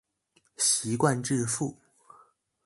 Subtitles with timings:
[0.57, 1.75] 習慣致富